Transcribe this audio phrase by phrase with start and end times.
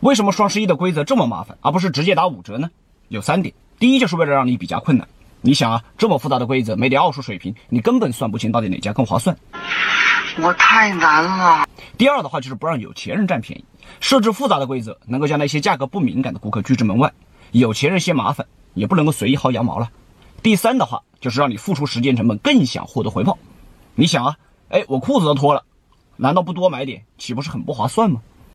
[0.00, 2.70] 为什么双十一的规则这么麻烦，而不是直接打五折呢？
[3.08, 5.06] 有三点，第一就是为了让你比较困难，
[5.42, 9.36] 你想啊，这么复杂的规则，没点奥数水平，你根本算不清到底哪家更划算。
[10.40, 11.68] 我太难了。
[11.98, 13.64] 第二的话就是不让有钱人占便宜，
[14.00, 17.12] 设置复杂的规则能够将那些价格不敏感的顾客拒之门外，
[17.50, 19.90] 有钱人嫌麻烦，也不能够随意薅羊毛了。
[20.42, 23.36] 第三的话就是让你付出时间成本，更想获得回报。
[23.94, 24.36] 你想啊，
[24.70, 25.62] 哎，我裤子都脱了，
[26.16, 28.22] 难道不多买点，岂不是很不划算吗？